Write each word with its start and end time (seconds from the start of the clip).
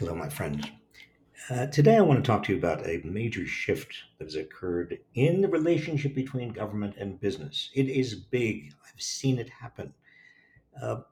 Hello, 0.00 0.14
my 0.14 0.30
friends. 0.30 0.64
Uh, 1.50 1.66
today, 1.66 1.98
I 1.98 2.00
want 2.00 2.24
to 2.24 2.26
talk 2.26 2.42
to 2.44 2.52
you 2.54 2.58
about 2.58 2.88
a 2.88 3.02
major 3.04 3.44
shift 3.44 3.94
that 4.16 4.24
has 4.24 4.34
occurred 4.34 4.98
in 5.12 5.42
the 5.42 5.48
relationship 5.48 6.14
between 6.14 6.54
government 6.54 6.94
and 6.96 7.20
business. 7.20 7.68
It 7.74 7.90
is 7.90 8.14
big. 8.14 8.72
I've 8.82 9.02
seen 9.02 9.38
it 9.38 9.50
happen. 9.50 9.92
Uh, 10.80 11.02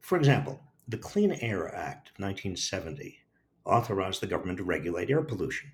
for 0.00 0.18
example, 0.18 0.60
the 0.88 0.98
Clean 0.98 1.30
Air 1.40 1.72
Act 1.72 2.08
of 2.08 2.18
1970 2.18 3.16
authorized 3.64 4.20
the 4.20 4.26
government 4.26 4.58
to 4.58 4.64
regulate 4.64 5.08
air 5.08 5.22
pollution. 5.22 5.70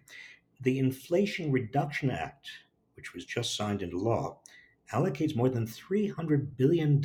The 0.61 0.79
Inflation 0.79 1.51
Reduction 1.51 2.11
Act, 2.11 2.51
which 2.97 3.15
was 3.15 3.25
just 3.25 3.57
signed 3.57 3.81
into 3.81 3.97
law, 3.97 4.41
allocates 4.93 5.35
more 5.35 5.49
than 5.49 5.67
$300 5.67 6.55
billion 6.59 7.01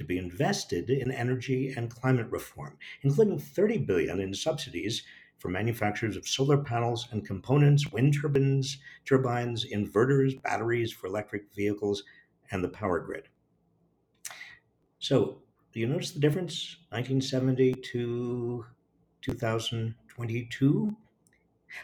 to 0.00 0.04
be 0.04 0.16
invested 0.16 0.88
in 0.88 1.12
energy 1.12 1.74
and 1.76 1.90
climate 1.90 2.26
reform, 2.30 2.74
including 3.02 3.38
30 3.38 3.76
billion 3.78 4.18
in 4.18 4.32
subsidies 4.32 5.02
for 5.36 5.50
manufacturers 5.50 6.16
of 6.16 6.26
solar 6.26 6.56
panels 6.56 7.06
and 7.12 7.26
components, 7.26 7.92
wind 7.92 8.16
turbines, 8.18 8.78
turbines, 9.04 9.66
inverters, 9.66 10.40
batteries 10.42 10.90
for 10.90 11.06
electric 11.06 11.52
vehicles, 11.54 12.02
and 12.50 12.64
the 12.64 12.68
power 12.68 12.98
grid. 12.98 13.28
So, 15.00 15.42
do 15.72 15.80
you 15.80 15.86
notice 15.86 16.12
the 16.12 16.20
difference? 16.20 16.78
1970 16.88 17.74
to 17.92 18.64
2022? 19.20 20.96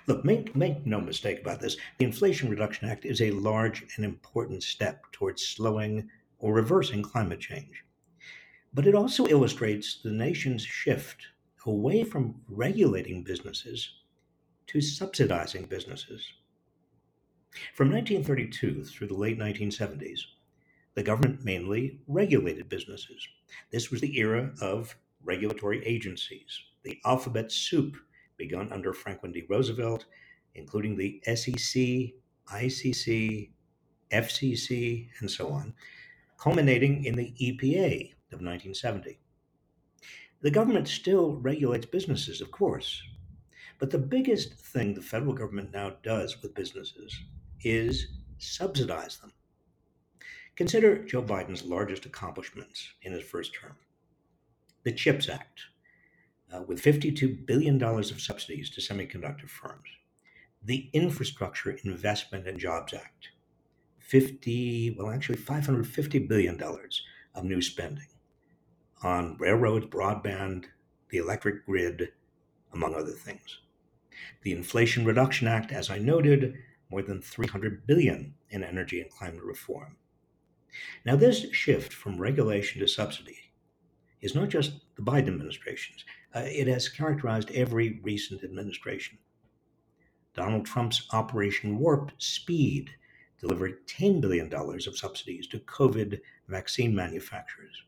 Look, 0.06 0.25
make, 0.25 0.56
make 0.56 0.87
no 0.87 1.03
mistake 1.03 1.42
about 1.42 1.61
this. 1.61 1.77
The 1.98 2.06
Inflation 2.06 2.48
Reduction 2.48 2.89
Act 2.89 3.05
is 3.05 3.20
a 3.20 3.30
large 3.33 3.84
and 3.97 4.06
important 4.06 4.62
step 4.62 5.05
towards 5.12 5.47
slowing 5.47 6.09
or 6.39 6.55
reversing 6.55 7.03
climate 7.03 7.41
change. 7.41 7.86
But 8.77 8.87
it 8.87 8.95
also 8.95 9.27
illustrates 9.27 10.03
the 10.03 10.11
nation's 10.11 10.61
shift 10.61 11.29
away 11.65 12.05
from 12.05 12.43
regulating 12.47 13.23
businesses 13.23 13.91
to 14.67 14.83
subsidizing 14.83 15.64
businesses. 15.64 16.23
From 17.73 17.91
1932 17.91 18.84
through 18.84 19.06
the 19.06 19.15
late 19.15 19.39
1970s, 19.39 20.20
the 20.92 21.03
government 21.03 21.42
mainly 21.42 22.00
regulated 22.06 22.69
businesses. 22.69 23.27
This 23.70 23.91
was 23.91 24.03
the 24.03 24.19
era 24.19 24.53
of 24.61 24.95
regulatory 25.25 25.83
agencies, 25.87 26.61
the 26.83 27.00
alphabet 27.06 27.50
soup 27.50 27.97
begun 28.37 28.70
under 28.70 28.93
Franklin 28.93 29.33
D. 29.33 29.47
Roosevelt, 29.48 30.05
including 30.55 30.98
the 30.98 31.22
SEC, 31.34 32.12
ICC, 32.53 33.53
FCC, 34.12 35.09
and 35.20 35.31
so 35.31 35.48
on, 35.48 35.72
culminating 36.37 37.06
in 37.06 37.17
the 37.17 37.33
EPA, 37.41 38.12
of 38.32 38.41
1970. 38.41 39.19
The 40.42 40.50
government 40.50 40.88
still 40.88 41.36
regulates 41.36 41.86
businesses, 41.86 42.41
of 42.41 42.50
course, 42.50 43.02
but 43.78 43.91
the 43.91 43.98
biggest 43.98 44.55
thing 44.55 44.94
the 44.94 45.02
federal 45.02 45.32
government 45.32 45.72
now 45.72 45.96
does 46.02 46.41
with 46.42 46.54
businesses 46.54 47.19
is 47.62 48.08
subsidize 48.38 49.19
them. 49.19 49.32
Consider 50.54 51.04
Joe 51.04 51.22
Biden's 51.22 51.64
largest 51.64 52.06
accomplishments 52.06 52.88
in 53.02 53.12
his 53.12 53.24
first 53.24 53.54
term 53.54 53.77
the 54.84 54.92
CHIPS 54.92 55.28
Act, 55.28 55.62
uh, 56.54 56.62
with 56.62 56.80
$52 56.80 57.44
billion 57.44 57.82
of 57.82 58.20
subsidies 58.20 58.70
to 58.70 58.80
semiconductor 58.80 59.48
firms, 59.48 59.88
the 60.62 60.88
Infrastructure 60.92 61.77
Investment 61.82 62.47
and 62.47 62.56
Jobs 62.56 62.94
Act, 62.94 63.30
50, 63.98 64.94
well, 64.97 65.10
actually 65.10 65.38
$550 65.38 66.28
billion 66.28 66.62
of 67.34 67.44
new 67.44 67.60
spending 67.60 68.06
on 69.02 69.36
railroads, 69.39 69.86
broadband, 69.86 70.66
the 71.11 71.19
electric 71.19 71.66
grid, 71.66 72.12
among 72.72 72.94
other 72.94 73.12
things. 73.12 73.61
The 74.42 74.53
Inflation 74.53 75.05
Reduction 75.05 75.47
Act, 75.47 75.72
as 75.72 75.91
I 75.91 75.98
noted, 75.98 76.56
more 76.91 77.03
than 77.03 77.20
300 77.20 77.86
billion 77.86 78.34
in 78.50 78.62
energy 78.62 79.00
and 79.00 79.11
climate 79.11 79.43
reform. 79.43 79.97
Now, 81.04 81.16
this 81.16 81.50
shift 81.53 81.93
from 81.93 82.21
regulation 82.21 82.81
to 82.81 82.88
subsidy 82.88 83.53
is 84.21 84.34
not 84.34 84.48
just 84.48 84.72
the 84.97 85.03
Biden 85.03 85.28
administration's, 85.28 86.04
uh, 86.34 86.41
it 86.44 86.66
has 86.66 86.88
characterized 86.88 87.50
every 87.53 88.00
recent 88.03 88.44
administration. 88.44 89.19
Donald 90.34 90.66
Trump's 90.66 91.06
Operation 91.12 91.78
Warp 91.78 92.12
Speed 92.19 92.91
delivered 93.41 93.87
$10 93.87 94.21
billion 94.21 94.53
of 94.53 94.98
subsidies 94.98 95.47
to 95.48 95.59
COVID 95.60 96.21
vaccine 96.48 96.94
manufacturers. 96.94 97.82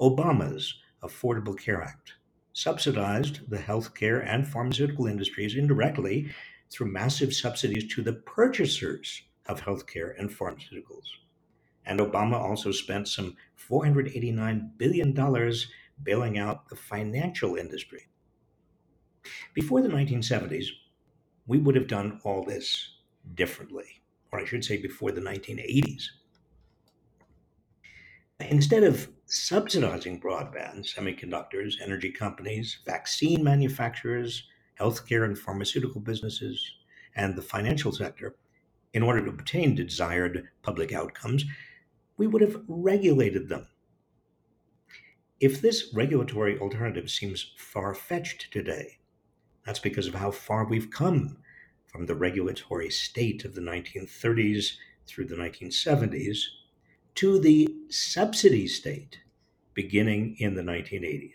Obama's 0.00 0.74
Affordable 1.02 1.58
Care 1.58 1.82
Act 1.82 2.14
subsidized 2.52 3.50
the 3.50 3.58
healthcare 3.58 4.24
and 4.26 4.46
pharmaceutical 4.46 5.06
industries 5.06 5.56
indirectly 5.56 6.30
through 6.70 6.90
massive 6.90 7.34
subsidies 7.34 7.92
to 7.94 8.02
the 8.02 8.12
purchasers 8.12 9.22
of 9.46 9.60
healthcare 9.60 10.18
and 10.18 10.30
pharmaceuticals. 10.30 11.06
And 11.86 12.00
Obama 12.00 12.34
also 12.34 12.72
spent 12.72 13.08
some 13.08 13.36
$489 13.68 14.70
billion 14.78 15.52
bailing 16.02 16.38
out 16.38 16.68
the 16.68 16.76
financial 16.76 17.56
industry. 17.56 18.06
Before 19.52 19.82
the 19.82 19.88
1970s, 19.88 20.66
we 21.46 21.58
would 21.58 21.74
have 21.74 21.88
done 21.88 22.20
all 22.24 22.42
this 22.42 22.96
differently, 23.34 24.02
or 24.32 24.40
I 24.40 24.44
should 24.44 24.64
say, 24.64 24.76
before 24.76 25.12
the 25.12 25.20
1980s. 25.20 26.04
Instead 28.40 28.84
of 28.84 29.08
subsidizing 29.26 30.20
broadband, 30.20 30.84
semiconductors, 30.84 31.74
energy 31.82 32.10
companies, 32.10 32.78
vaccine 32.84 33.42
manufacturers, 33.42 34.44
healthcare 34.78 35.24
and 35.24 35.38
pharmaceutical 35.38 36.00
businesses, 36.00 36.74
and 37.16 37.36
the 37.36 37.42
financial 37.42 37.92
sector, 37.92 38.34
in 38.92 39.02
order 39.02 39.24
to 39.24 39.30
obtain 39.30 39.74
desired 39.74 40.48
public 40.62 40.92
outcomes, 40.92 41.44
we 42.16 42.26
would 42.26 42.42
have 42.42 42.62
regulated 42.68 43.48
them. 43.48 43.66
If 45.40 45.60
this 45.60 45.92
regulatory 45.94 46.58
alternative 46.58 47.10
seems 47.10 47.52
far 47.56 47.94
fetched 47.94 48.52
today, 48.52 48.98
that's 49.66 49.80
because 49.80 50.06
of 50.06 50.14
how 50.14 50.30
far 50.30 50.64
we've 50.64 50.90
come 50.90 51.38
from 51.86 52.06
the 52.06 52.14
regulatory 52.14 52.90
state 52.90 53.44
of 53.44 53.54
the 53.54 53.60
1930s 53.60 54.76
through 55.06 55.26
the 55.26 55.36
1970s 55.36 56.38
to 57.16 57.38
the 57.38 57.72
subsidy 57.90 58.66
state 58.66 59.20
beginning 59.72 60.34
in 60.40 60.54
the 60.54 60.62
1980s. 60.62 61.30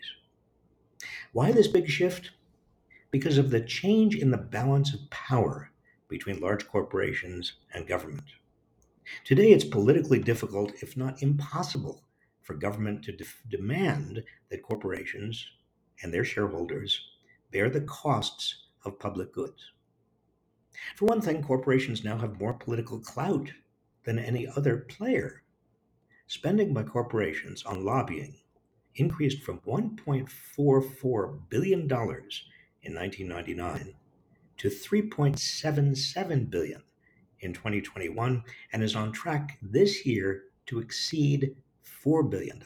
Why 1.32 1.52
this 1.52 1.68
big 1.68 1.88
shift? 1.88 2.32
Because 3.10 3.38
of 3.38 3.50
the 3.50 3.62
change 3.62 4.14
in 4.14 4.30
the 4.30 4.36
balance 4.36 4.92
of 4.92 5.08
power 5.08 5.70
between 6.06 6.38
large 6.38 6.68
corporations 6.68 7.54
and 7.72 7.86
government. 7.86 8.26
Today, 9.24 9.52
it's 9.52 9.64
politically 9.64 10.18
difficult, 10.18 10.72
if 10.82 10.98
not 10.98 11.22
impossible, 11.22 12.04
for 12.42 12.54
government 12.54 13.02
to 13.04 13.12
de- 13.12 13.24
demand 13.48 14.22
that 14.50 14.62
corporations 14.62 15.46
and 16.02 16.12
their 16.12 16.24
shareholders 16.24 17.00
bear 17.52 17.70
the 17.70 17.80
costs 17.80 18.66
of 18.84 18.98
public 18.98 19.32
goods. 19.32 19.72
For 20.96 21.06
one 21.06 21.22
thing, 21.22 21.42
corporations 21.42 22.04
now 22.04 22.18
have 22.18 22.38
more 22.38 22.52
political 22.52 23.00
clout 23.00 23.50
than 24.04 24.18
any 24.18 24.46
other 24.46 24.76
player 24.76 25.42
Spending 26.30 26.72
by 26.72 26.84
corporations 26.84 27.64
on 27.64 27.84
lobbying 27.84 28.36
increased 28.94 29.42
from 29.42 29.58
$1.44 29.66 31.40
billion 31.48 31.80
in 31.80 32.94
1999 32.94 33.94
to 34.58 34.68
3.77 34.68 36.48
billion 36.48 36.82
in 37.40 37.52
2021 37.52 38.44
and 38.72 38.80
is 38.80 38.94
on 38.94 39.10
track 39.10 39.58
this 39.60 40.06
year 40.06 40.44
to 40.66 40.78
exceed 40.78 41.56
$4 42.04 42.30
billion. 42.30 42.62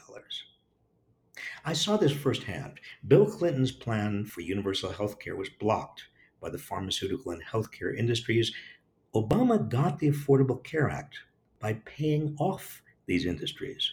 I 1.65 1.73
saw 1.73 1.97
this 1.97 2.11
firsthand. 2.11 2.79
Bill 3.07 3.25
Clinton's 3.25 3.71
plan 3.71 4.25
for 4.25 4.41
universal 4.41 4.91
health 4.91 5.17
care 5.17 5.35
was 5.35 5.49
blocked 5.49 6.03
by 6.39 6.51
the 6.51 6.59
pharmaceutical 6.59 7.31
and 7.31 7.41
healthcare 7.43 7.97
industries. 7.97 8.53
Obama 9.15 9.67
got 9.67 9.97
the 9.97 10.11
Affordable 10.11 10.63
Care 10.63 10.87
Act 10.87 11.17
by 11.59 11.73
paying 11.85 12.35
off 12.37 12.83
these 13.05 13.25
industries, 13.25 13.91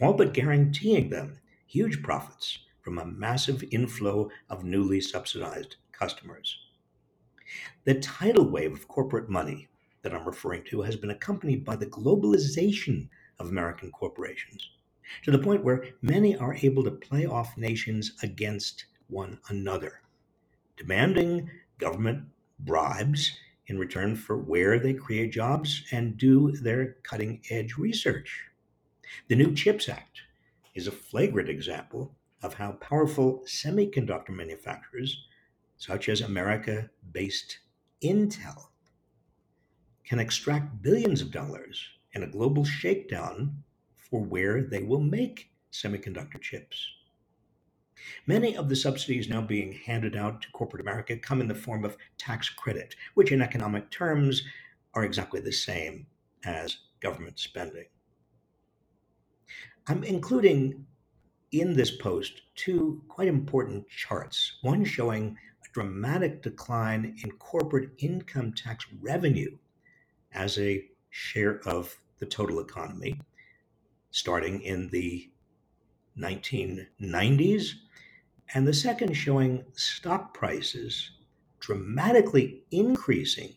all 0.00 0.12
but 0.12 0.34
guaranteeing 0.34 1.10
them 1.10 1.38
huge 1.66 2.02
profits 2.02 2.58
from 2.80 2.98
a 2.98 3.06
massive 3.06 3.64
inflow 3.70 4.30
of 4.50 4.64
newly 4.64 5.00
subsidized 5.00 5.76
customers. 5.92 6.58
The 7.84 7.94
tidal 7.94 8.48
wave 8.48 8.72
of 8.72 8.88
corporate 8.88 9.28
money 9.28 9.68
that 10.02 10.14
I'm 10.14 10.26
referring 10.26 10.64
to 10.64 10.82
has 10.82 10.96
been 10.96 11.10
accompanied 11.10 11.64
by 11.64 11.76
the 11.76 11.86
globalization 11.86 13.08
of 13.38 13.48
American 13.48 13.90
corporations 13.90 14.68
to 15.22 15.30
the 15.30 15.38
point 15.38 15.64
where 15.64 15.84
many 16.02 16.36
are 16.36 16.56
able 16.62 16.84
to 16.84 16.90
play 16.90 17.26
off 17.26 17.56
nations 17.56 18.12
against 18.22 18.86
one 19.08 19.38
another, 19.48 20.00
demanding 20.76 21.50
government 21.78 22.24
bribes 22.60 23.32
in 23.66 23.78
return 23.78 24.16
for 24.16 24.36
where 24.36 24.78
they 24.78 24.94
create 24.94 25.32
jobs 25.32 25.84
and 25.90 26.18
do 26.18 26.52
their 26.52 26.96
cutting 27.02 27.40
edge 27.50 27.76
research. 27.76 28.44
The 29.28 29.36
new 29.36 29.54
CHIPS 29.54 29.88
Act 29.88 30.22
is 30.74 30.86
a 30.86 30.92
flagrant 30.92 31.48
example 31.48 32.14
of 32.42 32.54
how 32.54 32.72
powerful 32.72 33.42
semiconductor 33.46 34.30
manufacturers 34.30 35.26
such 35.76 36.08
as 36.08 36.20
America 36.20 36.90
based 37.12 37.58
Intel, 38.02 38.68
can 40.04 40.18
extract 40.18 40.82
billions 40.82 41.22
of 41.22 41.30
dollars 41.30 41.88
in 42.12 42.22
a 42.22 42.26
global 42.26 42.64
shakedown 42.64 43.64
for 43.96 44.20
where 44.20 44.62
they 44.62 44.82
will 44.82 45.00
make 45.00 45.50
semiconductor 45.72 46.40
chips. 46.40 46.86
Many 48.26 48.56
of 48.56 48.68
the 48.68 48.76
subsidies 48.76 49.28
now 49.28 49.40
being 49.40 49.72
handed 49.72 50.16
out 50.16 50.42
to 50.42 50.50
corporate 50.52 50.80
America 50.80 51.16
come 51.16 51.40
in 51.40 51.48
the 51.48 51.54
form 51.54 51.84
of 51.84 51.96
tax 52.18 52.48
credit, 52.48 52.94
which 53.14 53.32
in 53.32 53.42
economic 53.42 53.90
terms 53.90 54.42
are 54.94 55.04
exactly 55.04 55.40
the 55.40 55.52
same 55.52 56.06
as 56.44 56.78
government 57.00 57.38
spending. 57.38 57.86
I'm 59.86 60.04
including 60.04 60.86
in 61.52 61.74
this 61.74 61.90
post 61.90 62.42
two 62.54 63.02
quite 63.08 63.28
important 63.28 63.88
charts 63.88 64.58
one 64.62 64.84
showing 64.84 65.36
a 65.64 65.72
dramatic 65.72 66.42
decline 66.42 67.16
in 67.22 67.30
corporate 67.32 67.90
income 67.98 68.52
tax 68.52 68.86
revenue 69.00 69.56
as 70.32 70.58
a 70.58 70.84
share 71.10 71.60
of 71.66 71.96
the 72.18 72.26
total 72.26 72.60
economy 72.60 73.20
starting 74.14 74.62
in 74.62 74.88
the 74.90 75.28
1990s, 76.16 77.72
and 78.54 78.66
the 78.66 78.72
second 78.72 79.12
showing 79.14 79.64
stock 79.74 80.32
prices 80.32 81.10
dramatically 81.58 82.62
increasing 82.70 83.54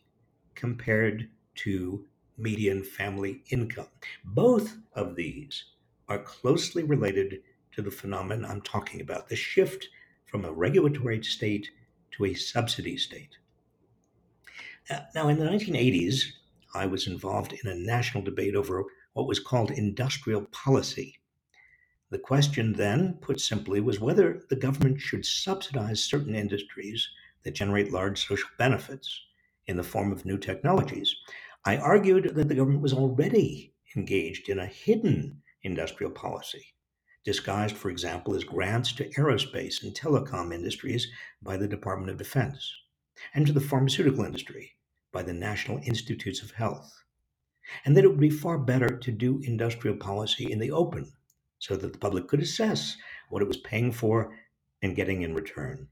compared 0.55 1.29
to 1.53 2.05
median 2.37 2.83
family 2.83 3.43
income. 3.51 3.87
Both 4.25 4.77
of 4.93 5.15
these 5.15 5.65
are 6.09 6.19
closely 6.19 6.83
related 6.83 7.41
to 7.73 7.81
the 7.81 7.91
phenomenon 7.91 8.49
I'm 8.49 8.61
talking 8.61 9.01
about 9.01 9.29
the 9.29 9.35
shift 9.35 9.87
from 10.25 10.45
a 10.45 10.51
regulatory 10.51 11.23
state 11.23 11.69
to 12.11 12.25
a 12.25 12.33
subsidy 12.33 12.97
state. 12.97 13.37
Uh, 14.89 15.01
now, 15.13 15.27
in 15.27 15.37
the 15.37 15.45
1980s, 15.45 16.23
I 16.73 16.85
was 16.85 17.07
involved 17.07 17.53
in 17.53 17.69
a 17.69 17.75
national 17.75 18.23
debate 18.23 18.55
over 18.55 18.83
what 19.13 19.27
was 19.27 19.39
called 19.39 19.71
industrial 19.71 20.45
policy. 20.45 21.19
The 22.09 22.19
question 22.19 22.71
then, 22.71 23.17
put 23.19 23.41
simply, 23.41 23.81
was 23.81 23.99
whether 23.99 24.41
the 24.49 24.55
government 24.55 25.01
should 25.01 25.25
subsidize 25.25 26.01
certain 26.01 26.35
industries 26.35 27.09
that 27.43 27.53
generate 27.53 27.91
large 27.91 28.25
social 28.25 28.49
benefits 28.57 29.21
in 29.65 29.75
the 29.75 29.83
form 29.83 30.13
of 30.13 30.25
new 30.25 30.37
technologies. 30.37 31.13
I 31.65 31.75
argued 31.75 32.35
that 32.35 32.47
the 32.47 32.55
government 32.55 32.81
was 32.81 32.93
already 32.93 33.73
engaged 33.97 34.47
in 34.47 34.59
a 34.59 34.65
hidden 34.65 35.41
industrial 35.63 36.13
policy, 36.13 36.73
disguised, 37.25 37.75
for 37.75 37.89
example, 37.89 38.35
as 38.35 38.45
grants 38.45 38.93
to 38.93 39.09
aerospace 39.09 39.83
and 39.83 39.93
telecom 39.93 40.53
industries 40.53 41.09
by 41.41 41.57
the 41.57 41.67
Department 41.67 42.09
of 42.09 42.17
Defense, 42.17 42.73
and 43.33 43.45
to 43.45 43.51
the 43.51 43.59
pharmaceutical 43.59 44.23
industry 44.23 44.77
by 45.11 45.23
the 45.23 45.33
National 45.33 45.79
Institutes 45.83 46.41
of 46.41 46.51
Health, 46.51 47.03
and 47.83 47.97
that 47.97 48.05
it 48.05 48.07
would 48.07 48.19
be 48.19 48.29
far 48.29 48.57
better 48.57 48.87
to 48.87 49.11
do 49.11 49.41
industrial 49.43 49.97
policy 49.97 50.49
in 50.49 50.59
the 50.59 50.71
open 50.71 51.11
so 51.59 51.75
that 51.75 51.93
the 51.93 51.99
public 51.99 52.27
could 52.27 52.41
assess 52.41 52.97
what 53.29 53.41
it 53.41 53.47
was 53.47 53.57
paying 53.57 53.91
for 53.91 54.33
and 54.81 54.95
getting 54.95 55.21
in 55.21 55.33
return. 55.33 55.87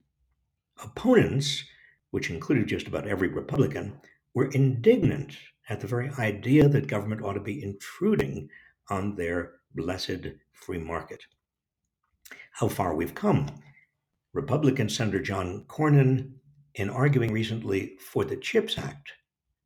Opponents, 0.84 1.64
which 2.12 2.30
included 2.30 2.68
just 2.68 2.88
about 2.88 3.08
every 3.08 3.30
Republican, 3.30 4.00
were 4.34 4.50
indignant 4.52 5.38
at 5.70 5.80
the 5.80 5.88
very 5.88 6.10
idea 6.20 6.68
that 6.68 6.88
government 6.88 7.24
ought 7.24 7.34
to 7.34 7.40
be 7.40 7.64
intruding 7.64 8.50
on 8.90 9.16
their 9.16 9.54
blessed 9.74 10.28
free 10.54 10.78
market. 10.78 11.24
How 12.52 12.68
far 12.68 12.96
we've 12.96 13.16
come. 13.16 13.48
Republican 14.34 14.90
Senator 14.90 15.22
John 15.22 15.66
Cornyn, 15.68 16.34
in 16.76 16.90
arguing 16.90 17.32
recently 17.32 17.98
for 18.00 18.26
the 18.26 18.36
CHIPS 18.36 18.78
Act, 18.78 19.14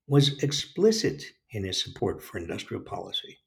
was 0.08 0.42
explicit 0.44 1.24
in 1.52 1.64
his 1.64 1.84
support 1.84 2.22
for 2.22 2.38
industrial 2.38 2.84
policy. 2.84 3.40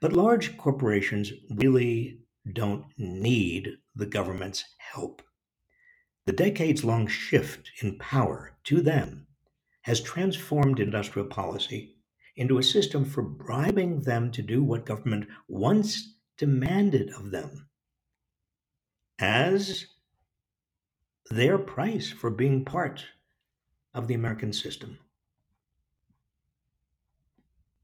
But 0.00 0.12
large 0.12 0.56
corporations 0.56 1.32
really 1.50 2.20
don't 2.52 2.86
need 2.96 3.78
the 3.94 4.06
government's 4.06 4.64
help. 4.78 5.22
The 6.26 6.32
decades 6.32 6.84
long 6.84 7.06
shift 7.06 7.70
in 7.82 7.98
power 7.98 8.56
to 8.64 8.80
them 8.80 9.26
has 9.82 10.00
transformed 10.00 10.80
industrial 10.80 11.28
policy 11.28 11.96
into 12.36 12.58
a 12.58 12.62
system 12.62 13.04
for 13.04 13.22
bribing 13.22 14.02
them 14.02 14.30
to 14.32 14.42
do 14.42 14.62
what 14.62 14.84
government 14.84 15.28
once 15.48 16.14
demanded 16.36 17.10
of 17.10 17.30
them 17.30 17.68
as 19.18 19.86
their 21.30 21.58
price 21.58 22.10
for 22.10 22.30
being 22.30 22.64
part 22.64 23.04
of 23.94 24.06
the 24.06 24.14
American 24.14 24.52
system. 24.52 24.98